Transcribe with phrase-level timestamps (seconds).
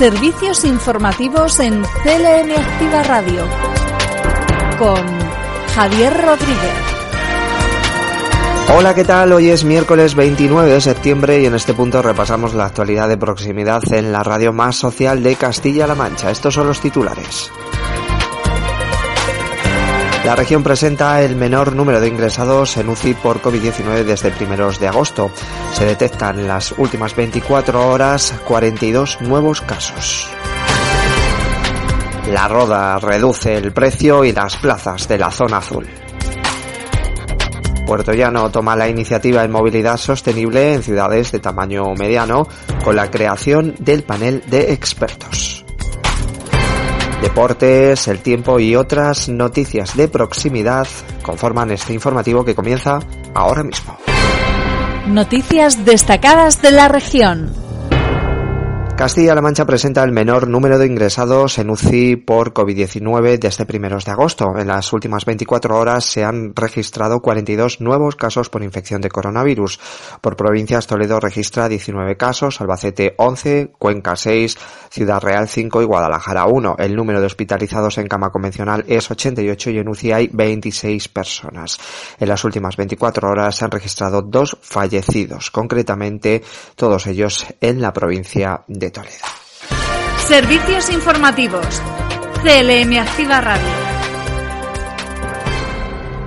[0.00, 3.44] Servicios informativos en CLM Activa Radio
[4.78, 4.96] con
[5.74, 6.72] Javier Rodríguez.
[8.74, 9.34] Hola, ¿qué tal?
[9.34, 13.82] Hoy es miércoles 29 de septiembre y en este punto repasamos la actualidad de proximidad
[13.92, 16.30] en la radio más social de Castilla-La Mancha.
[16.30, 17.52] Estos son los titulares.
[20.24, 24.86] La región presenta el menor número de ingresados en UCI por COVID-19 desde primeros de
[24.86, 25.30] agosto.
[25.72, 30.28] Se detectan en las últimas 24 horas 42 nuevos casos.
[32.30, 35.86] La Roda reduce el precio y las plazas de la zona azul.
[37.86, 42.46] Puerto Llano toma la iniciativa en movilidad sostenible en ciudades de tamaño mediano
[42.84, 45.49] con la creación del panel de expertos.
[47.22, 50.88] Deportes, el tiempo y otras noticias de proximidad
[51.22, 53.00] conforman este informativo que comienza
[53.34, 53.98] ahora mismo.
[55.06, 57.52] Noticias destacadas de la región.
[59.00, 64.10] Castilla-La Mancha presenta el menor número de ingresados en UCI por COVID-19 desde primeros de
[64.10, 64.52] agosto.
[64.58, 69.80] En las últimas 24 horas se han registrado 42 nuevos casos por infección de coronavirus.
[70.20, 74.58] Por provincias, Toledo registra 19 casos, Albacete 11, Cuenca 6,
[74.90, 76.76] Ciudad Real 5 y Guadalajara 1.
[76.78, 81.78] El número de hospitalizados en cama convencional es 88 y en UCI hay 26 personas.
[82.18, 86.42] En las últimas 24 horas se han registrado dos fallecidos, concretamente
[86.76, 89.26] todos ellos en la provincia de Toledo.
[90.26, 91.82] Servicios informativos.
[92.42, 93.90] CLM Activa Radio.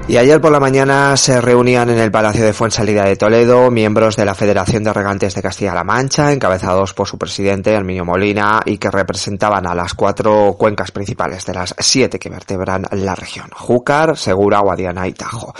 [0.05, 4.17] Y ayer por la mañana se reunían en el Palacio de Fuensalida de Toledo miembros
[4.17, 8.77] de la Federación de Regantes de Castilla-La Mancha, encabezados por su presidente, Herminio Molina, y
[8.77, 13.49] que representaban a las cuatro cuencas principales de las siete que vertebran la región.
[13.55, 15.53] Júcar, Segura, Guadiana y Tajo.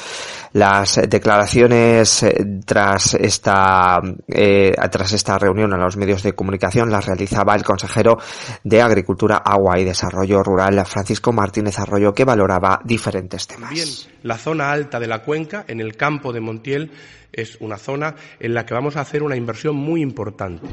[0.53, 7.08] Las declaraciones eh, tras esta, eh, tras esta reunión en los medios de comunicación las
[7.08, 8.18] realizaba el consejero
[8.63, 13.72] de Agricultura, Agua y Desarrollo Rural, Francisco Martínez Arroyo, que valoraba diferentes temas.
[13.72, 13.88] Bien,
[14.22, 16.92] la zona alta de la cuenca, en el campo de Montiel,
[17.31, 20.68] es una zona en la que vamos a hacer una inversión muy importante.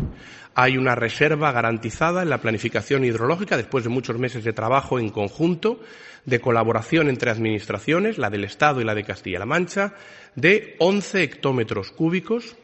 [0.54, 5.10] Hay una reserva garantizada en la planificación hidrológica, después de muchos meses de trabajo en
[5.10, 5.80] conjunto,
[6.24, 9.94] de colaboración entre administraciones, la del Estado y la de Castilla-La Mancha,
[10.34, 12.56] de 11 hectómetros cúbicos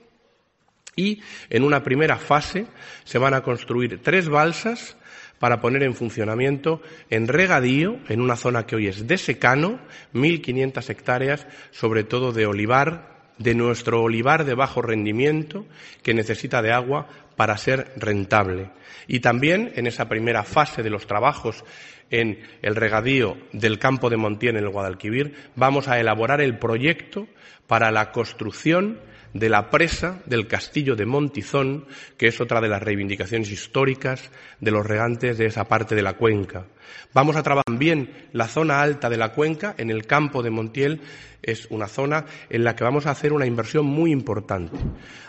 [0.96, 1.20] y
[1.50, 2.66] en una primera fase
[3.04, 4.96] se van a construir tres balsas
[5.38, 6.80] para poner en funcionamiento
[7.10, 9.78] en regadío, en una zona que hoy es de secano,
[10.14, 15.66] 1.500 hectáreas, sobre todo de olivar, de nuestro olivar de bajo rendimiento,
[16.02, 18.70] que necesita de agua para ser rentable.
[19.06, 21.64] Y también en esa primera fase de los trabajos
[22.10, 27.26] en el regadío del campo de Montiel en el Guadalquivir, vamos a elaborar el proyecto
[27.66, 29.00] para la construcción
[29.32, 34.70] de la presa del castillo de Montizón, que es otra de las reivindicaciones históricas de
[34.70, 36.66] los regantes de esa parte de la cuenca.
[37.12, 41.00] Vamos a trabajar también la zona alta de la cuenca, en el campo de Montiel,
[41.42, 44.76] es una zona en la que vamos a hacer una inversión muy importante.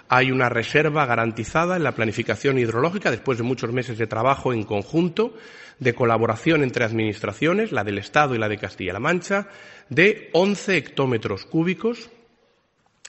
[0.09, 4.63] Hay una reserva garantizada en la planificación hidrológica, después de muchos meses de trabajo en
[4.63, 5.33] conjunto,
[5.79, 9.47] de colaboración entre administraciones, la del Estado y la de Castilla-La Mancha,
[9.89, 12.09] de 11 hectómetros cúbicos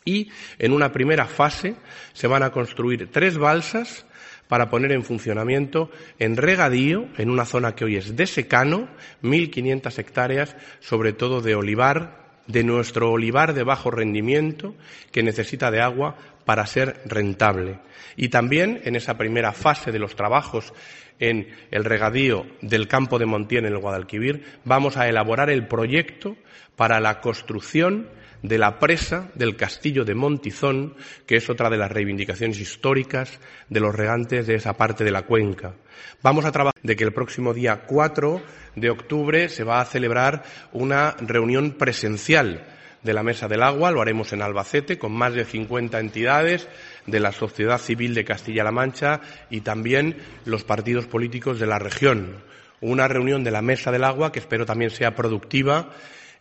[0.09, 1.75] y en una primera fase
[2.15, 4.07] se van a construir tres balsas
[4.49, 8.89] para poner en funcionamiento en regadío, en una zona que hoy es de secano,
[9.23, 14.75] 1.500 hectáreas, sobre todo de olivar, de nuestro olivar de bajo rendimiento,
[15.13, 16.17] que necesita de agua
[16.47, 17.79] para ser rentable.
[18.17, 20.73] Y también en esa primera fase de los trabajos
[21.19, 26.37] en el regadío del campo de Montiel en el Guadalquivir, vamos a elaborar el proyecto
[26.77, 28.09] para la construcción
[28.43, 30.94] de la presa del castillo de Montizón,
[31.26, 35.23] que es otra de las reivindicaciones históricas de los regantes de esa parte de la
[35.23, 35.75] cuenca.
[36.23, 38.40] Vamos a trabajar de que el próximo día 4
[38.76, 42.67] de octubre se va a celebrar una reunión presencial
[43.02, 46.69] de la Mesa del Agua, lo haremos en Albacete, con más de 50 entidades
[47.06, 49.20] de la sociedad civil de Castilla-La Mancha
[49.50, 52.43] y también los partidos políticos de la región.
[52.81, 55.91] Una reunión de la Mesa del Agua que espero también sea productiva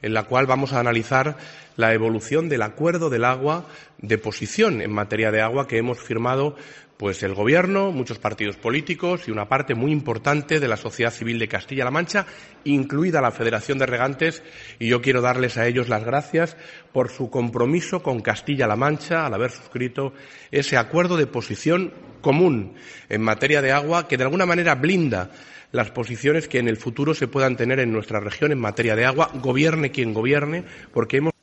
[0.01, 1.37] en la cual vamos a analizar
[1.75, 3.65] la evolución del acuerdo del agua
[3.99, 6.55] de posición en materia de agua que hemos firmado
[6.97, 11.37] pues el Gobierno, muchos partidos políticos y una parte muy importante de la sociedad civil
[11.37, 12.25] de Castilla-La Mancha,
[12.63, 14.41] incluida la Federación de Regantes,
[14.79, 16.57] y yo quiero darles a ellos las gracias
[16.91, 20.13] por su compromiso con Castilla-La Mancha al haber suscrito
[20.49, 22.73] ese acuerdo de posición común
[23.09, 25.29] en materia de agua que de alguna manera blinda
[25.71, 29.05] las posiciones que en el futuro se puedan tener en nuestra región en materia de
[29.05, 31.33] agua, gobierne quien gobierne, porque hemos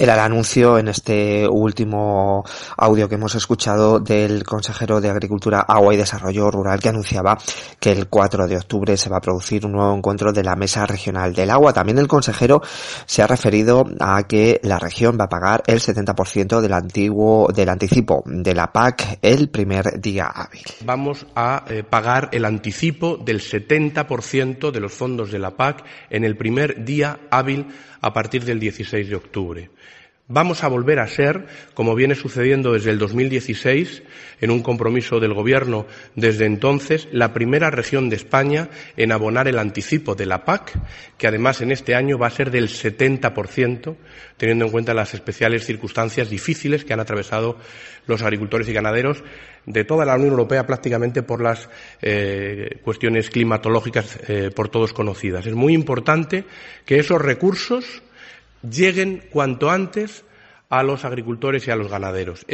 [0.00, 2.42] era el anuncio en este último
[2.78, 7.36] audio que hemos escuchado del consejero de Agricultura, Agua y Desarrollo Rural que anunciaba
[7.78, 10.86] que el 4 de octubre se va a producir un nuevo encuentro de la Mesa
[10.86, 11.74] Regional del Agua.
[11.74, 12.62] También el consejero
[13.04, 17.68] se ha referido a que la región va a pagar el 70% del antiguo, del
[17.68, 20.62] anticipo de la PAC el primer día hábil.
[20.82, 26.24] Vamos a eh, pagar el anticipo del 70% de los fondos de la PAC en
[26.24, 27.66] el primer día hábil
[28.00, 29.70] a partir del 16 de octubre.
[30.32, 31.44] Vamos a volver a ser,
[31.74, 34.04] como viene sucediendo desde el 2016,
[34.40, 39.58] en un compromiso del Gobierno desde entonces, la primera región de España en abonar el
[39.58, 40.78] anticipo de la PAC,
[41.18, 43.96] que además en este año va a ser del 70%,
[44.36, 47.56] teniendo en cuenta las especiales circunstancias difíciles que han atravesado
[48.06, 49.24] los agricultores y ganaderos
[49.66, 51.68] de toda la Unión Europea prácticamente por las
[52.02, 55.44] eh, cuestiones climatológicas eh, por todos conocidas.
[55.46, 56.44] Es muy importante
[56.84, 58.04] que esos recursos
[58.62, 60.24] lleguen cuanto antes
[60.68, 62.44] a los agricultores y a los ganaderos.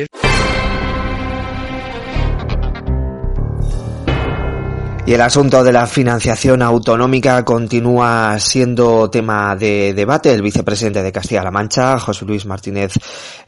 [5.08, 10.32] Y el asunto de la financiación autonómica continúa siendo tema de debate.
[10.32, 12.94] El vicepresidente de Castilla-La Mancha, José Luis Martínez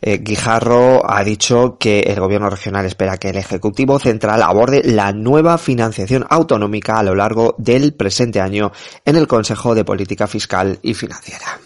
[0.01, 5.13] eh, Guijarro, ha dicho que el gobierno regional espera que el Ejecutivo Central aborde la
[5.13, 8.71] nueva financiación autonómica a lo largo del presente año
[9.05, 11.59] en el Consejo de Política Fiscal y Financiera.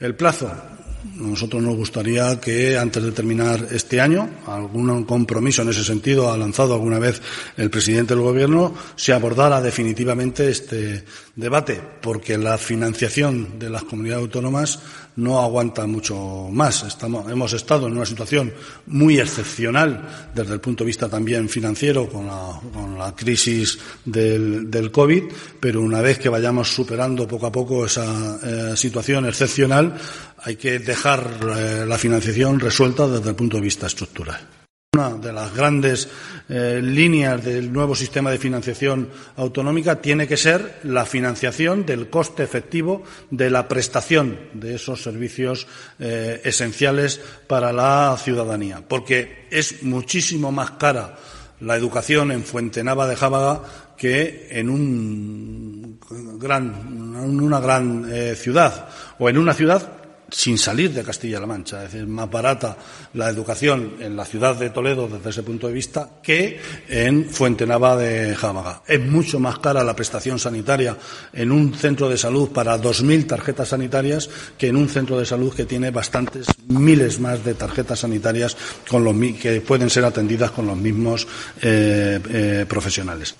[0.00, 0.50] El plazo.
[1.16, 6.38] Nosotros nos gustaría que antes de terminar este año, algún compromiso en ese sentido ha
[6.38, 7.20] lanzado alguna vez
[7.58, 11.04] el presidente del Gobierno, se abordara definitivamente este
[11.36, 14.80] debate, porque la financiación de las comunidades autónomas
[15.16, 16.84] no aguanta mucho más.
[17.28, 18.52] Hemos estado en una situación
[18.86, 24.70] muy excepcional desde el punto de vista también financiero con la, con la crisis del,
[24.70, 25.24] del, COVID,
[25.60, 29.94] pero una vez que vayamos superando poco a poco esa eh, situación excepcional,
[30.38, 34.63] hay que dejar eh, la financiación resuelta desde el punto de vista estructural.
[35.04, 36.08] Una de las grandes
[36.48, 42.42] eh, líneas del nuevo sistema de financiación autonómica tiene que ser la financiación del coste
[42.42, 45.66] efectivo de la prestación de esos servicios
[45.98, 51.16] eh, esenciales para la ciudadanía, porque es muchísimo más cara
[51.60, 53.60] la educación en Fuentenava de Jábaga
[53.98, 55.98] que en una
[57.60, 60.03] gran eh, ciudad o en una ciudad
[60.34, 61.84] sin salir de Castilla-La Mancha.
[61.84, 62.76] Es decir, más barata
[63.14, 67.96] la educación en la ciudad de Toledo desde ese punto de vista que en Fuentenava
[67.96, 68.82] de Jámaga.
[68.86, 70.96] Es mucho más cara la prestación sanitaria
[71.32, 74.28] en un centro de salud para 2.000 tarjetas sanitarias
[74.58, 78.56] que en un centro de salud que tiene bastantes miles más de tarjetas sanitarias
[78.88, 81.26] con los, que pueden ser atendidas con los mismos
[81.62, 83.36] eh, eh, profesionales.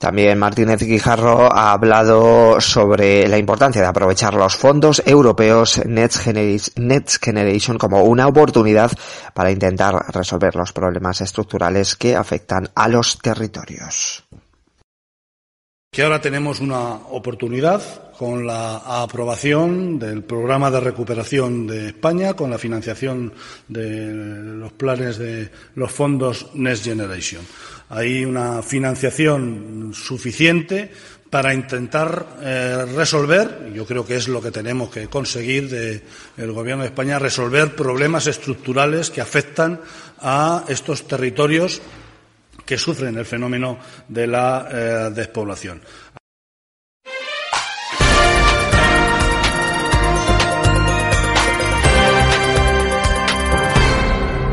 [0.00, 7.76] También Martínez Guijarro ha hablado sobre la importancia de aprovechar los fondos europeos Next Generation
[7.76, 8.90] como una oportunidad
[9.34, 14.24] para intentar resolver los problemas estructurales que afectan a los territorios.
[15.92, 22.48] Que ahora tenemos una oportunidad con la aprobación del programa de recuperación de España, con
[22.48, 23.32] la financiación
[23.66, 24.12] de
[24.54, 27.44] los planes de los fondos Next Generation.
[27.88, 30.92] Hay una financiación suficiente
[31.28, 36.84] para intentar eh, resolver, yo creo que es lo que tenemos que conseguir del Gobierno
[36.84, 39.80] de España, resolver problemas estructurales que afectan
[40.20, 41.82] a estos territorios
[42.70, 45.80] que sufren el fenómeno de la eh, despoblación.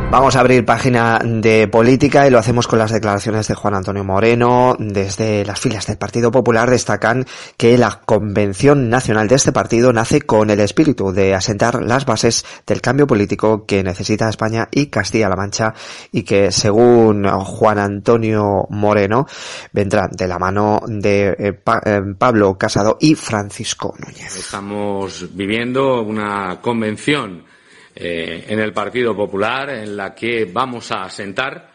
[0.09, 4.05] Vamos a abrir página de política y lo hacemos con las declaraciones de Juan Antonio
[4.05, 4.77] Moreno.
[4.79, 7.25] Desde las filas del Partido Popular destacan
[7.57, 12.45] que la convención nacional de este partido nace con el espíritu de asentar las bases
[12.65, 15.73] del cambio político que necesita España y Castilla-La Mancha
[16.13, 19.27] y que según Juan Antonio Moreno
[19.73, 24.37] vendrá de la mano de eh, eh, Pablo Casado y Francisco Núñez.
[24.37, 27.56] Estamos viviendo una convención
[27.99, 31.71] eh, en el Partido Popular en la que vamos a asentar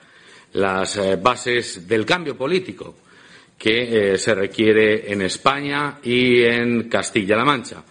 [0.53, 2.95] las eh, bases del cambio político
[3.59, 7.83] que eh, se requiere en España y en Castilla-La Mancha.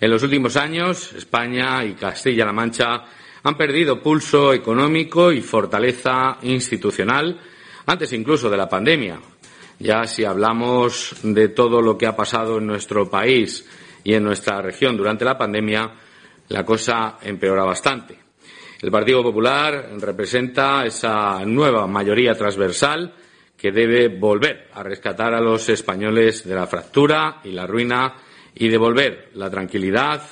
[0.00, 3.04] En los últimos años, España y Castilla-La Mancha
[3.44, 7.40] han perdido pulso económico y fortaleza institucional
[7.86, 9.20] antes incluso de la pandemia.
[9.78, 13.64] Ya si hablamos de todo lo que ha pasado en nuestro país
[14.02, 15.92] y en nuestra región durante la pandemia,
[16.48, 18.18] la cosa empeora bastante.
[18.80, 23.14] El Partido Popular representa esa nueva mayoría transversal
[23.56, 28.14] que debe volver a rescatar a los españoles de la fractura y la ruina
[28.54, 30.22] y devolver la tranquilidad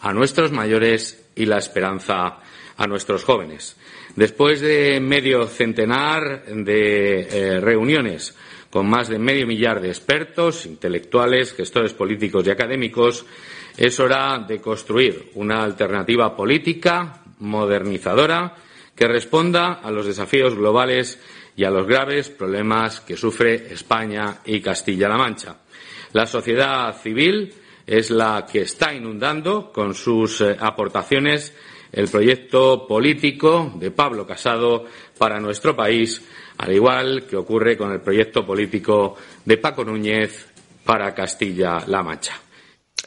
[0.00, 2.38] a nuestros mayores y la esperanza
[2.76, 3.76] a nuestros jóvenes.
[4.16, 8.34] Después de medio centenar de eh, reuniones
[8.70, 13.24] con más de medio millar de expertos, intelectuales, gestores políticos y académicos,
[13.76, 18.54] es hora de construir una alternativa política modernizadora
[18.94, 21.20] que responda a los desafíos globales
[21.56, 25.56] y a los graves problemas que sufre España y Castilla-La Mancha.
[26.12, 27.52] La sociedad civil
[27.86, 31.54] es la que está inundando con sus eh, aportaciones
[31.92, 34.84] el proyecto político de Pablo Casado
[35.16, 36.22] para nuestro país,
[36.58, 40.46] al igual que ocurre con el proyecto político de Paco Núñez
[40.84, 42.40] para Castilla-La Mancha.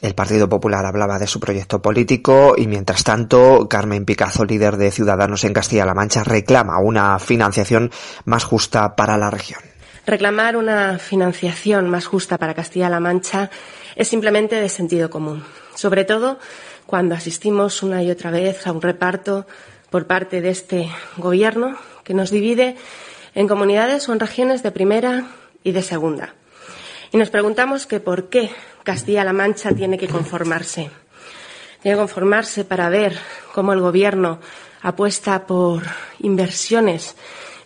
[0.00, 4.92] El Partido Popular hablaba de su proyecto político y mientras tanto Carmen Picazo, líder de
[4.92, 7.90] Ciudadanos en Castilla-La Mancha, reclama una financiación
[8.24, 9.60] más justa para la región.
[10.06, 13.50] Reclamar una financiación más justa para Castilla-La Mancha
[13.96, 15.42] es simplemente de sentido común,
[15.74, 16.38] sobre todo
[16.86, 19.48] cuando asistimos una y otra vez a un reparto
[19.90, 22.76] por parte de este Gobierno que nos divide
[23.34, 25.26] en comunidades o en regiones de primera
[25.64, 26.34] y de segunda.
[27.10, 28.50] Y nos preguntamos que por qué
[28.88, 30.90] Castilla-La Mancha tiene que conformarse.
[31.82, 33.18] Tiene que conformarse para ver
[33.52, 34.40] cómo el Gobierno
[34.80, 35.82] apuesta por
[36.20, 37.14] inversiones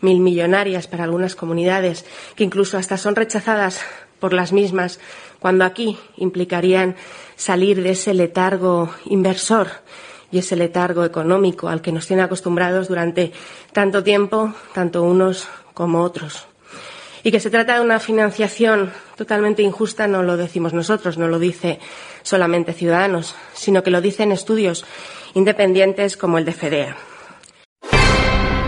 [0.00, 3.82] milmillonarias para algunas comunidades, que incluso hasta son rechazadas
[4.18, 4.98] por las mismas,
[5.38, 6.96] cuando aquí implicarían
[7.36, 9.68] salir de ese letargo inversor
[10.32, 13.32] y ese letargo económico al que nos tiene acostumbrados durante
[13.72, 16.51] tanto tiempo, tanto unos como otros.
[17.24, 21.38] Y que se trata de una financiación totalmente injusta no lo decimos nosotros, no lo
[21.38, 21.78] dice
[22.22, 24.84] solamente Ciudadanos, sino que lo dicen estudios
[25.34, 26.96] independientes como el de FEDEA.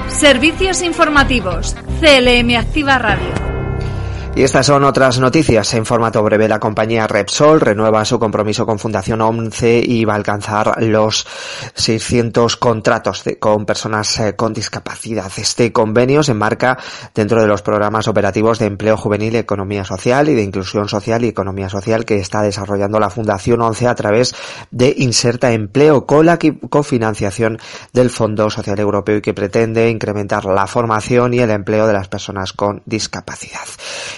[0.08, 1.76] Servicios informativos.
[2.00, 3.53] CLM Activa Radio.
[4.36, 5.72] Y estas son otras noticias.
[5.74, 10.16] En formato breve, la compañía Repsol renueva su compromiso con Fundación 11 y va a
[10.16, 11.24] alcanzar los
[11.74, 15.30] 600 contratos con personas eh, con discapacidad.
[15.36, 16.76] Este convenio se enmarca
[17.14, 21.28] dentro de los programas operativos de empleo juvenil, economía social y de inclusión social y
[21.28, 24.34] economía social que está desarrollando la Fundación 11 a través
[24.72, 27.60] de Inserta Empleo con la cofinanciación
[27.92, 32.08] del Fondo Social Europeo y que pretende incrementar la formación y el empleo de las
[32.08, 33.60] personas con discapacidad.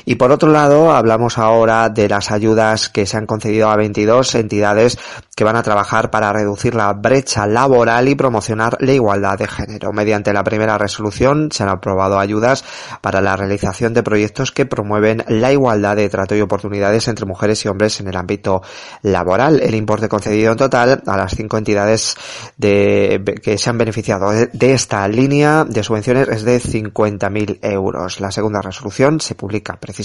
[0.08, 4.36] Y por otro lado, hablamos ahora de las ayudas que se han concedido a 22
[4.36, 4.98] entidades
[5.34, 9.92] que van a trabajar para reducir la brecha laboral y promocionar la igualdad de género.
[9.92, 12.64] Mediante la primera resolución se han aprobado ayudas
[13.00, 17.64] para la realización de proyectos que promueven la igualdad de trato y oportunidades entre mujeres
[17.64, 18.62] y hombres en el ámbito
[19.02, 19.60] laboral.
[19.60, 22.16] El importe concedido en total a las cinco entidades
[22.56, 28.20] de, que se han beneficiado de, esta línea de subvenciones es de 50.000 euros.
[28.20, 29.95] La segunda resolución se publica precisamente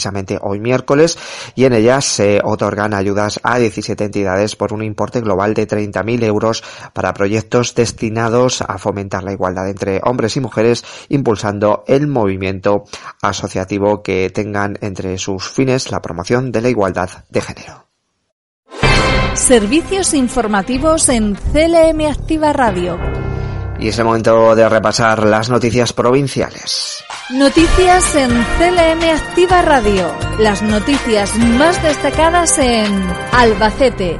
[0.42, 1.18] hoy miércoles
[1.56, 6.24] y en ellas se otorgan ayudas a 17 entidades por un importe global de 30.000
[6.24, 12.86] euros para proyectos destinados a fomentar la igualdad entre hombres y mujeres, impulsando el movimiento
[13.22, 17.88] asociativo que tengan entre sus fines la promoción de la igualdad de género.
[19.34, 23.31] Servicios informativos en CLM Activa Radio.
[23.82, 27.04] Y es el momento de repasar las noticias provinciales.
[27.32, 30.14] Noticias en CLM Activa Radio.
[30.38, 34.20] Las noticias más destacadas en Albacete,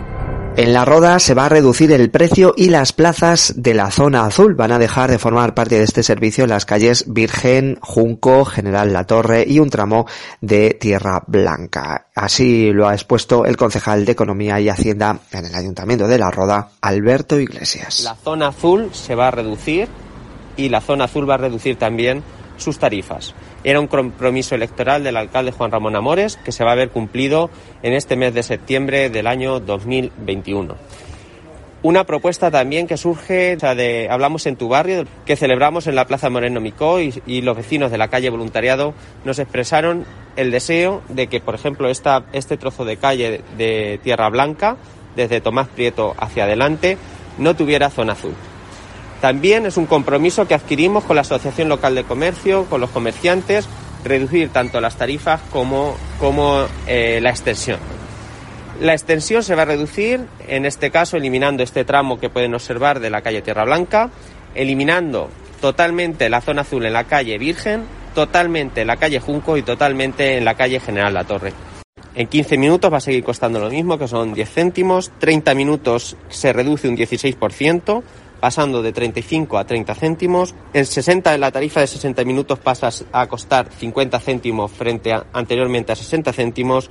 [0.58, 4.25] en la Roda se va a reducir el precio y las plazas de la zona
[4.25, 8.91] azul van a dejar de formar parte de este servicio las calles Virgen, Junco, General
[8.91, 10.05] La Torre y un tramo
[10.41, 12.08] de Tierra Blanca.
[12.15, 16.31] Así lo ha expuesto el concejal de Economía y Hacienda en el Ayuntamiento de La
[16.31, 18.01] Roda, Alberto Iglesias.
[18.03, 19.88] La zona azul se va a reducir
[20.58, 22.24] y la zona azul va a reducir también
[22.58, 23.34] sus tarifas.
[23.63, 27.50] Era un compromiso electoral del alcalde Juan Ramón Amores que se va a ver cumplido
[27.84, 30.75] en este mes de septiembre del año 2021.
[31.84, 36.30] Una propuesta también que surge, de Hablamos en tu barrio, que celebramos en la Plaza
[36.30, 38.94] Moreno Micó y, los vecinos de la calle Voluntariado
[39.25, 44.30] nos expresaron el deseo de que, por ejemplo, esta, este trozo de calle de Tierra
[44.30, 44.77] Blanca,
[45.15, 47.00] desde Tomás Prieto hacia adelante,
[47.39, 48.36] no tuviera zona azul.
[49.22, 53.70] También es un compromiso que adquirimos con la Asociación Local de Comercio, con los comerciantes,
[54.04, 55.96] reducir tanto las tarifas como,
[56.88, 57.80] eh, la extensión.
[58.82, 63.00] La extensión se va a reducir, en este caso eliminando este tramo que pueden observar
[63.00, 64.10] de la calle Tierra Blanca,
[64.56, 65.30] eliminando
[65.62, 67.84] totalmente la zona azul en la calle Virgen,
[68.16, 71.54] totalmente en la calle Junco y totalmente en la calle General La Torre.
[72.16, 75.12] En 15 minutos va a seguir costando lo mismo, que son 10 céntimos.
[75.20, 78.04] 30 minutos se reduce un 16%,
[78.41, 80.53] pasando de 35 a 30 céntimos.
[80.74, 85.93] En 60, la tarifa de 60 minutos pasa a costar 50 céntimos frente a anteriormente
[85.93, 86.89] a 60 céntimos.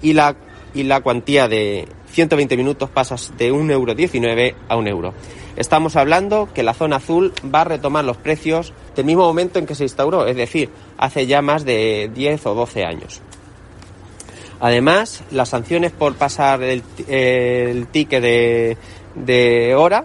[0.00, 0.36] Y la,
[0.72, 5.14] y la cuantía de 120 minutos pasa de 1,19 euro a 1 euro.
[5.56, 9.66] Estamos hablando que la zona azul va a retomar los precios del mismo momento en
[9.66, 13.20] que se instauró, es decir, hace ya más de 10 o 12 años.
[14.60, 16.82] Además, las sanciones por pasar el,
[17.90, 20.04] ticket de, hora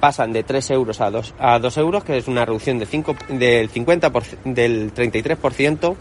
[0.00, 3.16] pasan de 3 euros a 2, a 2 euros, que es una reducción de 5,
[3.28, 4.12] del 50
[4.44, 5.96] del 33%,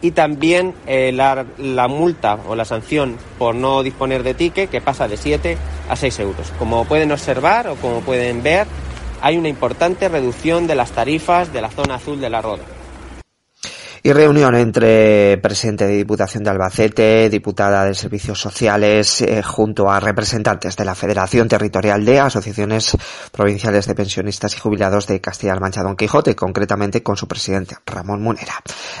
[0.00, 4.80] y también eh, la, la, multa o la sanción por no disponer de ticket, que
[4.80, 5.56] pasa de 7
[5.88, 6.52] a 6 euros.
[6.58, 8.66] Como pueden observar o como pueden ver,
[9.20, 12.62] hay una importante reducción de las tarifas de la zona azul de la Roda
[14.02, 20.00] y reunión entre presidente de Diputación de Albacete, diputada de Servicios Sociales, eh, junto a
[20.00, 22.96] representantes de la Federación Territorial de Asociaciones
[23.32, 28.22] Provinciales de Pensionistas y Jubilados de Castilla-La Mancha Don Quijote, concretamente con su presidente Ramón
[28.22, 28.54] Munera.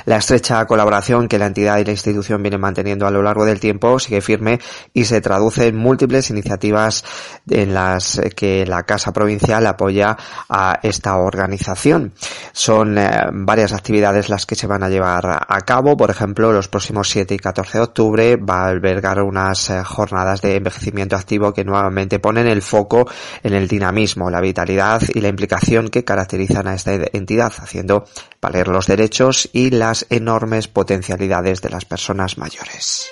[0.04, 3.60] La estrecha colaboración que la entidad y la institución vienen manteniendo a lo largo del
[3.60, 4.60] tiempo sigue firme
[4.92, 7.04] y se traduce en múltiples iniciativas
[7.48, 10.16] en las que la Casa Provincial apoya
[10.48, 12.12] a esta organización.
[12.52, 15.96] Son eh, varias actividades las que se van a llevar a cabo.
[15.96, 20.42] Por ejemplo, los próximos 7 y 14 de octubre va a albergar unas eh, jornadas
[20.42, 23.08] de envejecimiento activo que nuevamente ponen el foco
[23.42, 28.04] en el dinamismo, la vitalidad y la implicación que caracterizan a esta entidad, haciendo
[28.40, 33.10] valer los derechos y las enormes potencialidades de las personas mayores.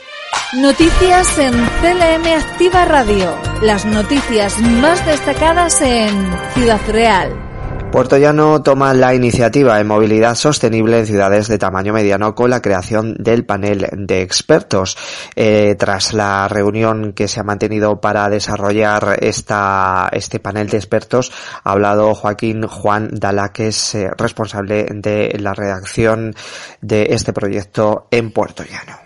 [0.54, 3.37] Noticias en CLM Activa Radio.
[3.62, 7.55] Las noticias más destacadas en Ciudad Real.
[7.93, 12.61] Puerto Llano toma la iniciativa en movilidad sostenible en ciudades de tamaño mediano con la
[12.61, 14.99] creación del panel de expertos.
[15.34, 21.32] Eh, tras la reunión que se ha mantenido para desarrollar esta, este panel de expertos,
[21.65, 26.34] ha hablado Joaquín Juan Dala, que es eh, responsable de la redacción
[26.82, 28.99] de este proyecto en Puerto Llano.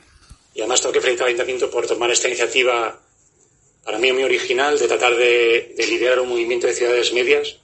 [0.54, 2.98] Y además tengo que felicitar al Ayuntamiento por tomar esta iniciativa,
[3.84, 7.59] para mí muy original, de tratar de liderar un movimiento de ciudades medias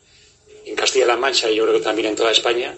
[0.66, 2.76] en Castilla-La Mancha y yo creo que también en toda España,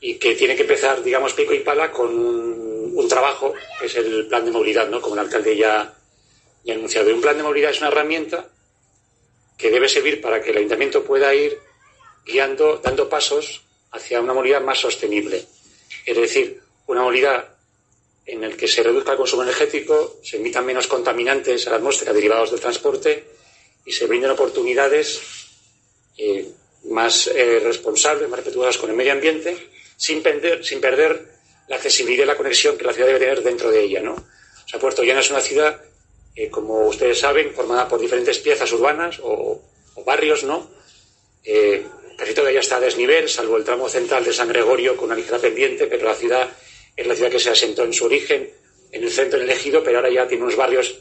[0.00, 4.26] y que tiene que empezar, digamos, pico y pala con un, trabajo, que es el
[4.26, 5.00] plan de movilidad, ¿no?
[5.00, 7.12] Como el alcalde ya, ha anunciado.
[7.12, 8.48] Un plan de movilidad es una herramienta
[9.58, 11.58] que debe servir para que el ayuntamiento pueda ir
[12.24, 15.44] guiando, dando pasos hacia una movilidad más sostenible.
[16.06, 17.48] Es decir, una movilidad
[18.24, 22.12] en la que se reduzca el consumo energético, se emitan menos contaminantes a la atmósfera
[22.12, 23.24] derivados del transporte
[23.84, 25.20] y se brinden oportunidades
[26.16, 26.48] eh,
[26.84, 29.56] más eh, responsables, más respetuosas con el medio ambiente,
[29.96, 31.32] sin perder, sin perder
[31.68, 34.14] la accesibilidad y la conexión que la ciudad debe tener dentro de ella, ¿no?
[34.14, 35.80] O sea, Puerto Llano es una ciudad,
[36.34, 39.62] eh, como ustedes saben, formada por diferentes piezas urbanas o,
[40.04, 40.70] barrios, ¿no?
[41.44, 45.06] Eh, casi toda ella está a desnivel, salvo el tramo central de San Gregorio con
[45.06, 46.50] una ligera pendiente, pero la ciudad
[46.96, 48.50] es la ciudad que se asentó en su origen,
[48.90, 50.98] en el centro del ejido, pero ahora ya tiene unos barrios,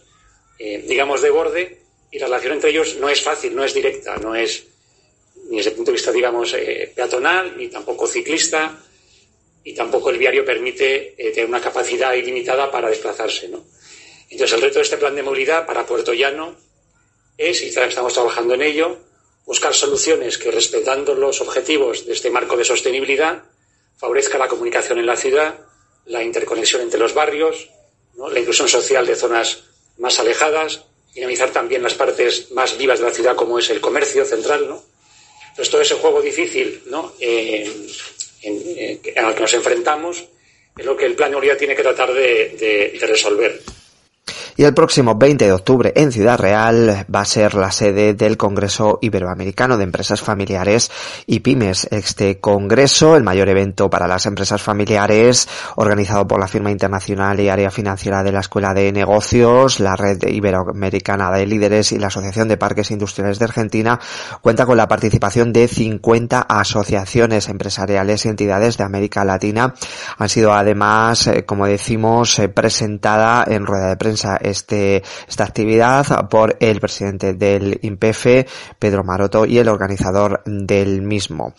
[0.60, 4.18] eh, digamos, de borde, y la relación entre ellos no es fácil, no es directa,
[4.18, 4.66] no es
[5.52, 8.80] ni desde el punto de vista, digamos, eh, peatonal, ni tampoco ciclista,
[9.66, 13.50] y tampoco el viario permite eh, tener una capacidad ilimitada para desplazarse.
[13.50, 13.66] ¿no?
[14.30, 16.56] Entonces, el reto de este plan de movilidad para Puerto Llano
[17.38, 18.98] es, y estamos trabajando en ello,
[19.46, 23.44] buscar soluciones que, respetando los objetivos de este marco de sostenibilidad,
[23.98, 25.60] favorezca la comunicación en la ciudad,
[26.06, 27.70] la interconexión entre los barrios,
[28.16, 29.66] la inclusión social de zonas
[29.98, 34.24] más alejadas, dinamizar también las partes más vivas de la ciudad como es el comercio
[34.24, 34.91] central, ¿no?
[35.52, 37.14] Entonces, todo ese juego difícil ¿no?
[37.20, 37.70] Eh,
[38.42, 40.24] en, eh, al que nos enfrentamos
[40.78, 43.62] es lo que el plan de movilidad tiene que tratar de resolver.
[44.62, 48.38] Y el próximo 20 de octubre en Ciudad Real va a ser la sede del
[48.38, 50.92] Congreso Iberoamericano de Empresas Familiares
[51.26, 51.88] y Pymes.
[51.90, 57.50] Este congreso, el mayor evento para las empresas familiares, organizado por la firma internacional y
[57.50, 62.48] área financiera de la Escuela de Negocios, la Red Iberoamericana de Líderes y la Asociación
[62.48, 64.00] de Parques Industriales de Argentina,
[64.44, 69.74] cuenta con la participación de 50 asociaciones empresariales y entidades de América Latina.
[70.20, 76.30] Han sido además, eh, como decimos, eh, presentada en rueda de prensa este, esta actividad
[76.30, 81.54] por el presidente del INPEFE, Pedro Maroto, y el organizador del mismo.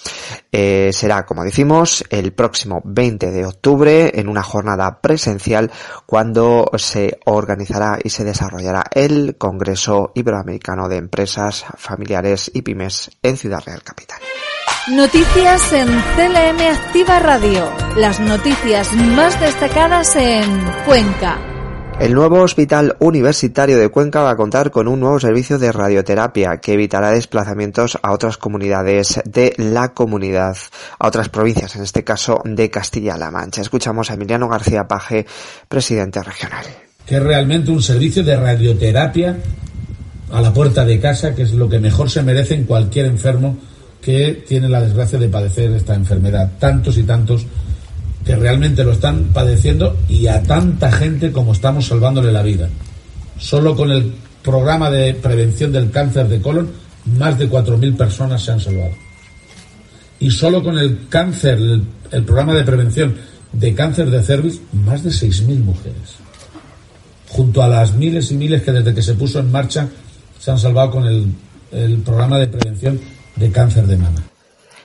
[0.51, 5.71] Eh, será, como decimos, el próximo 20 de octubre en una jornada presencial
[6.07, 13.37] cuando se organizará y se desarrollará el Congreso Iberoamericano de Empresas Familiares y Pymes en
[13.37, 14.21] Ciudad Real Capital.
[14.89, 17.71] Noticias en CLM Activa Radio.
[17.97, 20.45] Las noticias más destacadas en
[20.85, 21.52] Cuenca.
[22.01, 26.57] El nuevo Hospital Universitario de Cuenca va a contar con un nuevo servicio de radioterapia
[26.57, 30.57] que evitará desplazamientos a otras comunidades de la comunidad,
[30.99, 33.63] a otras provincias, en este caso de Castilla-La Mancha.
[33.63, 35.27] Escuchamos a Emiliano García Paje,
[35.69, 36.65] presidente regional.
[37.07, 39.37] Que realmente un servicio de radioterapia
[40.33, 43.59] a la puerta de casa, que es lo que mejor se merece en cualquier enfermo
[44.01, 46.51] que tiene la desgracia de padecer esta enfermedad.
[46.59, 47.47] Tantos y tantos
[48.25, 52.69] que realmente lo están padeciendo y a tanta gente como estamos salvándole la vida.
[53.39, 56.71] Solo con el programa de prevención del cáncer de colon,
[57.19, 58.93] más de 4.000 personas se han salvado.
[60.21, 63.17] Y solo con el cáncer, el, programa de prevención
[63.53, 66.17] de cáncer de cervix, más de 6.000 mujeres.
[67.29, 69.89] Junto a las miles y miles que desde que se puso en marcha
[70.39, 71.27] se han salvado con el,
[71.73, 73.01] el programa de prevención
[73.37, 74.32] de cáncer de mama.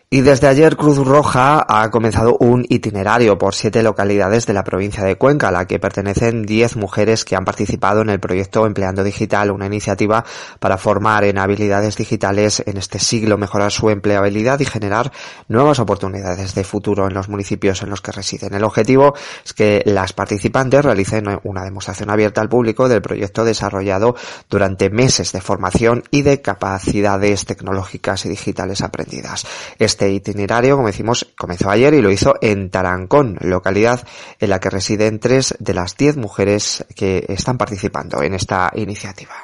[0.09, 5.03] Y desde ayer Cruz Roja ha comenzado un itinerario por siete localidades de la provincia
[5.03, 9.03] de Cuenca, a la que pertenecen diez mujeres que han participado en el proyecto Empleando
[9.03, 10.23] Digital, una iniciativa
[10.61, 15.11] para formar en habilidades digitales en este siglo, mejorar su empleabilidad y generar
[15.49, 18.53] nuevas oportunidades de futuro en los municipios en los que residen.
[18.53, 24.15] El objetivo es que las participantes realicen una demostración abierta al público del proyecto desarrollado
[24.49, 29.45] durante meses de formación y de capacidades tecnológicas y digitales aprendidas.
[29.77, 34.07] Este itinerario, como decimos, comenzó ayer y lo hizo en Tarancón, localidad
[34.39, 39.35] en la que residen tres de las diez mujeres que están participando en esta iniciativa.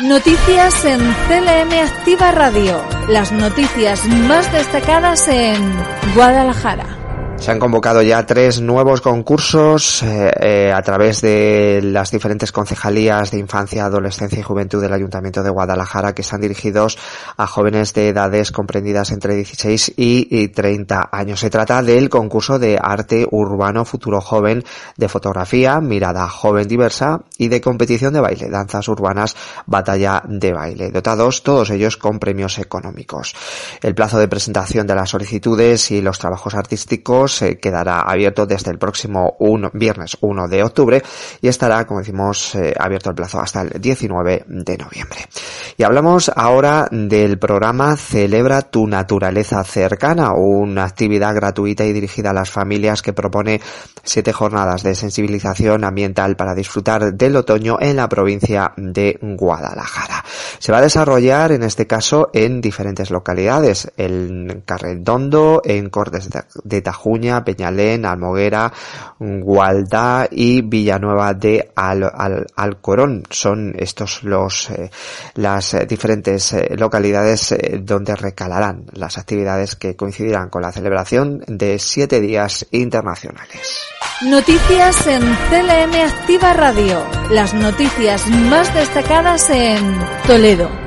[0.00, 2.82] Noticias en CLM Activa Radio.
[3.08, 5.72] Las noticias más destacadas en
[6.14, 7.03] Guadalajara.
[7.44, 13.32] Se han convocado ya tres nuevos concursos eh, eh, a través de las diferentes concejalías
[13.32, 16.96] de infancia, adolescencia y juventud del Ayuntamiento de Guadalajara que están dirigidos
[17.36, 21.40] a jóvenes de edades comprendidas entre 16 y 30 años.
[21.40, 24.64] Se trata del concurso de arte urbano futuro joven,
[24.96, 30.90] de fotografía, mirada joven diversa y de competición de baile, danzas urbanas, batalla de baile,
[30.90, 33.34] dotados todos ellos con premios económicos.
[33.82, 38.70] El plazo de presentación de las solicitudes y los trabajos artísticos se quedará abierto desde
[38.70, 39.36] el próximo
[39.72, 41.02] viernes 1 de octubre
[41.40, 45.18] y estará, como decimos, eh, abierto el plazo hasta el 19 de noviembre.
[45.76, 52.34] Y hablamos ahora del programa Celebra tu naturaleza cercana, una actividad gratuita y dirigida a
[52.34, 53.60] las familias que propone
[54.02, 60.24] siete jornadas de sensibilización ambiental para disfrutar del otoño en la provincia de Guadalajara.
[60.58, 66.28] Se va a desarrollar en este caso en diferentes localidades, en Carredondo, en Cortes
[66.64, 68.72] de Tajuña, Peñalén, Almoguera,
[69.18, 73.24] Gualdá y Villanueva de Alcorón.
[73.30, 74.90] Son estos los eh,
[75.34, 81.78] las diferentes eh, localidades eh, donde recalarán las actividades que coincidirán con la celebración de
[81.78, 83.80] siete días internacionales.
[84.22, 87.02] Noticias en CLM Activa Radio.
[87.30, 90.83] Las noticias más destacadas en Toledo.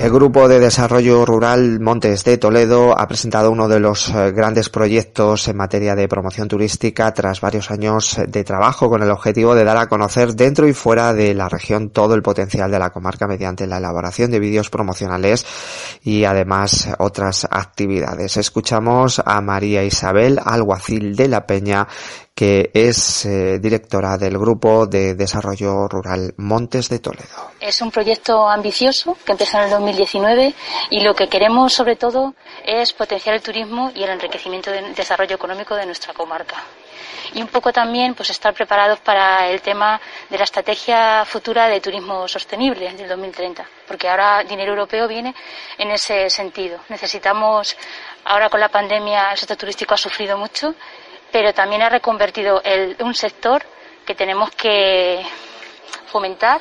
[0.00, 4.70] El Grupo de Desarrollo Rural Montes de Toledo ha presentado uno de los eh, grandes
[4.70, 9.64] proyectos en materia de promoción turística tras varios años de trabajo con el objetivo de
[9.64, 13.26] dar a conocer dentro y fuera de la región todo el potencial de la comarca
[13.26, 15.44] mediante la elaboración de vídeos promocionales
[16.04, 18.36] y además otras actividades.
[18.36, 21.88] Escuchamos a María Isabel Alguacil de la Peña
[22.38, 27.50] que es eh, directora del Grupo de Desarrollo Rural Montes de Toledo.
[27.58, 30.54] Es un proyecto ambicioso que empezó en el 2019
[30.90, 35.34] y lo que queremos sobre todo es potenciar el turismo y el enriquecimiento del desarrollo
[35.34, 36.62] económico de nuestra comarca.
[37.34, 41.80] Y un poco también pues estar preparados para el tema de la estrategia futura de
[41.80, 45.34] turismo sostenible del 2030, porque ahora dinero europeo viene
[45.76, 46.78] en ese sentido.
[46.88, 47.76] Necesitamos,
[48.24, 50.76] ahora con la pandemia el sector turístico ha sufrido mucho
[51.32, 53.62] pero también ha reconvertido el, un sector
[54.04, 55.22] que tenemos que
[56.06, 56.60] fomentar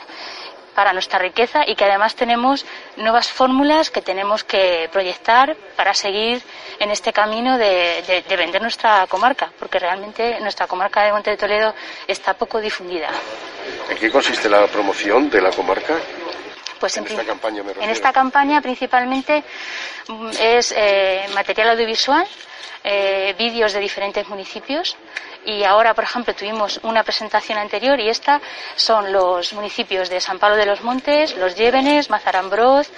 [0.77, 2.63] para nuestra riqueza y que además tenemos
[2.97, 6.43] nuevas fórmulas que tenemos que proyectar para seguir
[6.77, 11.37] en este camino de, de, vender nuestra comarca, porque realmente nuestra comarca de Monte de
[11.37, 11.73] Toledo
[12.07, 13.09] está poco difundida.
[13.89, 15.95] ¿En qué consiste la promoción de la comarca?
[16.79, 19.43] Pues en, esta campaña, en esta campaña principalmente
[20.07, 22.25] mm, es eh, material audiovisual,
[22.83, 24.95] eh, vídeos de diferentes municipios.
[25.45, 28.41] Y ahora, por ejemplo, tuvimos una presentación anterior y esta
[28.75, 32.89] son los municipios de San Pablo de los Montes, Los Llévenes, Mazarambroz,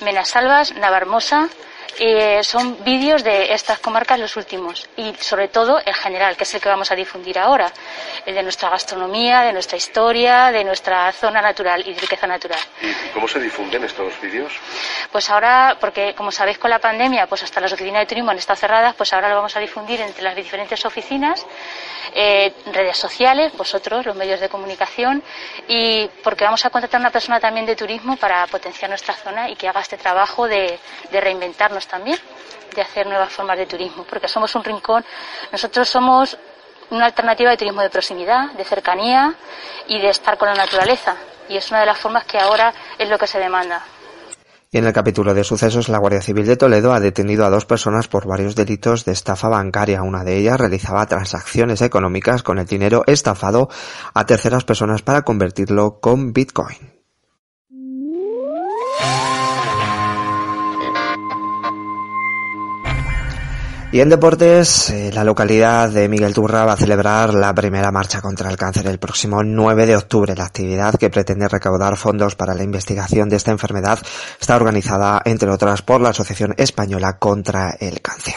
[0.00, 1.48] Menasalvas, Navarmosa,
[1.98, 6.54] eh, son vídeos de estas comarcas los últimos y sobre todo el general, que es
[6.54, 7.72] el que vamos a difundir ahora,
[8.24, 12.60] el de nuestra gastronomía, de nuestra historia, de nuestra zona natural y riqueza natural.
[12.82, 14.52] ¿Y cómo se difunden estos vídeos?
[15.10, 18.38] Pues ahora, porque como sabéis con la pandemia, pues hasta las oficinas de turismo han
[18.38, 21.46] estado cerradas, pues ahora lo vamos a difundir entre las diferentes oficinas,
[22.14, 25.22] eh, redes sociales, vosotros, los medios de comunicación,
[25.66, 29.48] y porque vamos a contratar a una persona también de turismo para potenciar nuestra zona
[29.50, 30.78] y que haga este trabajo de,
[31.10, 32.18] de reinventarnos también,
[32.74, 35.04] de hacer nuevas formas de turismo, porque somos un rincón,
[35.52, 36.38] nosotros somos
[36.90, 39.34] una alternativa de turismo de proximidad, de cercanía
[39.86, 41.16] y de estar con la naturaleza.
[41.48, 43.82] Y es una de las formas que ahora es lo que se demanda.
[44.70, 47.64] Y en el capítulo de sucesos, la Guardia Civil de Toledo ha detenido a dos
[47.64, 50.02] personas por varios delitos de estafa bancaria.
[50.02, 53.68] Una de ellas realizaba transacciones económicas con el dinero estafado
[54.12, 56.98] a terceras personas para convertirlo con Bitcoin.
[63.90, 68.20] Y en deportes, eh, la localidad de Miguel Turra va a celebrar la primera marcha
[68.20, 70.36] contra el cáncer el próximo 9 de octubre.
[70.36, 73.98] La actividad que pretende recaudar fondos para la investigación de esta enfermedad
[74.38, 78.34] está organizada, entre otras, por la Asociación Española contra el Cáncer.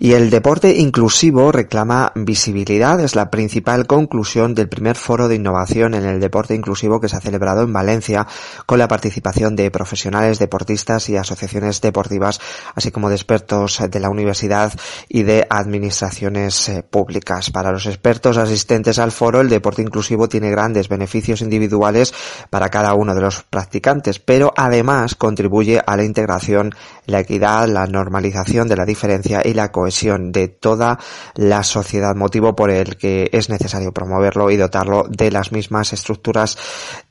[0.00, 3.00] Y el deporte inclusivo reclama visibilidad.
[3.00, 7.16] Es la principal conclusión del primer foro de innovación en el deporte inclusivo que se
[7.16, 8.26] ha celebrado en Valencia
[8.66, 12.38] con la participación de profesionales, deportistas y asociaciones deportivas,
[12.74, 14.74] así como de expertos de la universidad
[15.08, 17.50] y de administraciones eh, públicas.
[17.50, 22.14] Para los expertos asistentes al foro, el deporte inclusivo tiene grandes beneficios individuales
[22.50, 26.74] para cada uno de los practicantes, pero además contribuye a la integración,
[27.06, 30.98] la equidad, la normalización de la diferencia y la cohesión de toda
[31.34, 36.56] la sociedad, motivo por el que es necesario promoverlo y dotarlo de las mismas estructuras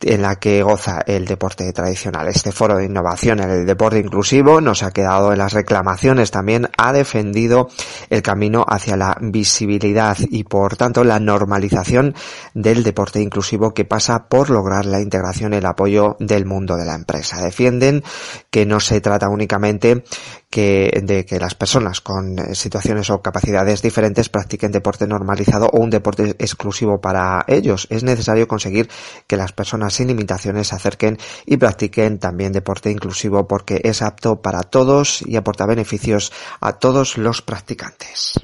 [0.01, 2.27] en la que goza el deporte tradicional.
[2.27, 6.69] Este foro de innovación en el deporte inclusivo nos ha quedado en las reclamaciones, también
[6.77, 7.68] ha defendido
[8.09, 12.15] el camino hacia la visibilidad y por tanto la normalización
[12.53, 16.85] del deporte inclusivo que pasa por lograr la integración y el apoyo del mundo de
[16.85, 17.41] la empresa.
[17.41, 18.03] Defienden
[18.49, 20.03] que no se trata únicamente
[20.49, 25.89] que, de que las personas con situaciones o capacidades diferentes practiquen deporte normalizado o un
[25.89, 27.87] deporte exclusivo para ellos.
[27.89, 28.89] Es necesario conseguir
[29.27, 34.41] que las personas sin limitaciones se acerquen y practiquen también deporte inclusivo porque es apto
[34.41, 38.39] para todos y aporta beneficios a todos los practicantes.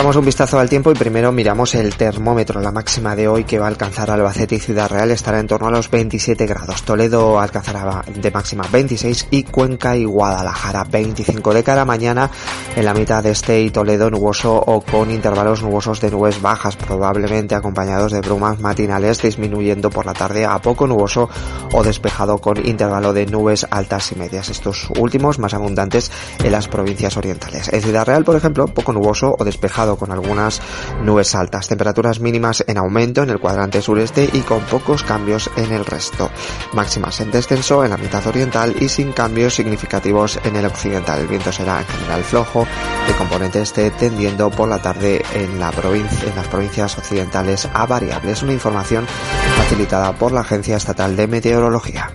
[0.00, 2.58] Echamos un vistazo al tiempo y primero miramos el termómetro.
[2.62, 5.68] La máxima de hoy que va a alcanzar Albacete y Ciudad Real estará en torno
[5.68, 6.84] a los 27 grados.
[6.84, 11.52] Toledo alcanzará de máxima 26 y Cuenca y Guadalajara 25.
[11.52, 12.30] De cara mañana
[12.76, 16.76] en la mitad de este y Toledo nuboso o con intervalos nubosos de nubes bajas,
[16.76, 21.28] probablemente acompañados de brumas matinales disminuyendo por la tarde a poco nuboso
[21.74, 24.48] o despejado con intervalo de nubes altas y medias.
[24.48, 26.10] Estos últimos más abundantes
[26.42, 27.70] en las provincias orientales.
[27.70, 30.60] En Ciudad Real, por ejemplo, poco nuboso o despejado con algunas
[31.02, 35.72] nubes altas, temperaturas mínimas en aumento en el cuadrante sureste y con pocos cambios en
[35.72, 36.30] el resto.
[36.72, 41.20] Máximas en descenso en la mitad oriental y sin cambios significativos en el occidental.
[41.20, 42.66] El viento será en general flojo,
[43.06, 48.42] de componente este tendiendo por la tarde en, en las provincias occidentales a variables.
[48.42, 49.06] Una información
[49.56, 52.10] facilitada por la Agencia Estatal de Meteorología.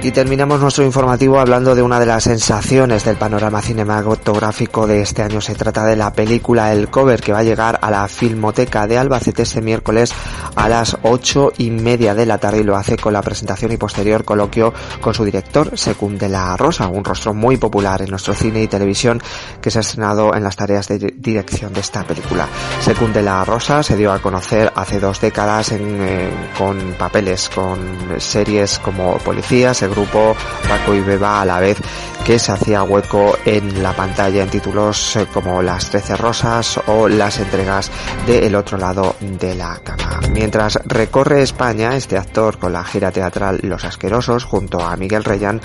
[0.00, 5.22] Y terminamos nuestro informativo hablando de una de las sensaciones del panorama cinematográfico de este
[5.22, 5.40] año.
[5.40, 8.96] Se trata de la película El Cover que va a llegar a la Filmoteca de
[8.96, 10.14] Albacete este miércoles
[10.54, 13.76] a las ocho y media de la tarde y lo hace con la presentación y
[13.76, 18.34] posterior coloquio con su director, Secund de la Rosa, un rostro muy popular en nuestro
[18.34, 19.20] cine y televisión
[19.60, 22.46] que se ha estrenado en las tareas de dirección de esta película.
[22.82, 27.50] Secund de la Rosa se dio a conocer hace dos décadas en, eh, con papeles,
[27.52, 27.78] con
[28.18, 30.36] series como Policías, este grupo,
[30.68, 31.78] Paco y Beba, a la vez
[32.24, 37.08] que se hacía hueco en la pantalla en títulos eh, como Las Trece Rosas o
[37.08, 37.90] las entregas
[38.26, 40.20] de El otro lado de la cama.
[40.32, 45.60] Mientras recorre España, este actor con la gira teatral Los Asquerosos junto a Miguel Reyán,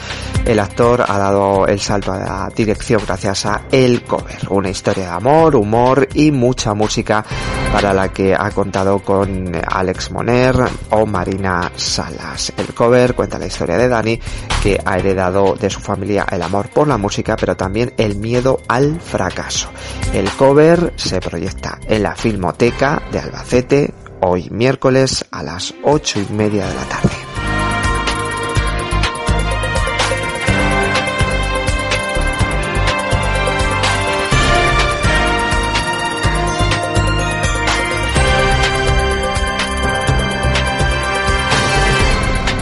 [0.45, 5.05] el actor ha dado el salto a la dirección gracias a El Cover, una historia
[5.05, 7.25] de amor, humor y mucha música
[7.73, 10.55] para la que ha contado con Alex Moner
[10.91, 12.53] o Marina Salas.
[12.55, 14.12] El cover cuenta la historia de Dani
[14.61, 18.61] que ha heredado de su familia el amor por la música, pero también el miedo
[18.67, 19.69] al fracaso.
[20.13, 26.33] El cover se proyecta en la Filmoteca de Albacete hoy miércoles a las ocho y
[26.33, 27.22] media de la tarde.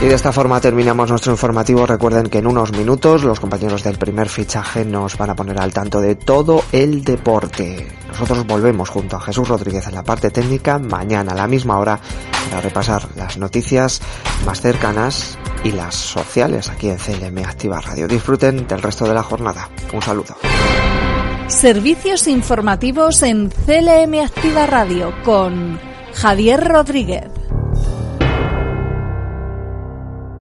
[0.01, 1.85] Y de esta forma terminamos nuestro informativo.
[1.85, 5.71] Recuerden que en unos minutos los compañeros del primer fichaje nos van a poner al
[5.73, 7.87] tanto de todo el deporte.
[8.07, 11.99] Nosotros volvemos junto a Jesús Rodríguez en la parte técnica mañana a la misma hora
[12.49, 14.01] para repasar las noticias
[14.43, 18.07] más cercanas y las sociales aquí en CLM Activa Radio.
[18.07, 19.69] Disfruten del resto de la jornada.
[19.93, 20.35] Un saludo.
[21.47, 25.79] Servicios informativos en CLM Activa Radio con
[26.13, 27.40] Javier Rodríguez.